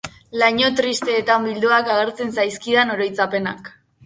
Laino 0.43 0.69
tristeetan 0.79 1.45
bilduak 1.49 1.91
agertzen 1.97 2.35
zaizkidan 2.39 2.97
oroitzapenak. 2.97 3.73